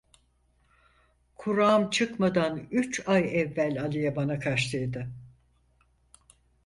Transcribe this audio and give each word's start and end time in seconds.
Kuram 1.35 1.89
çıkmadan 1.89 2.67
üç 2.71 3.07
ay 3.07 3.39
evvel 3.41 3.81
Aliye 3.83 4.15
bana 4.15 4.39
kaçtıydı. 4.39 5.11